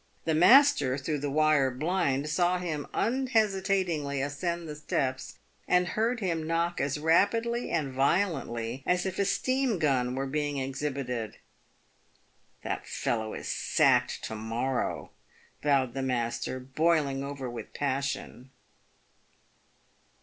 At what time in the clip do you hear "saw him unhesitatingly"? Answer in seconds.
2.27-4.19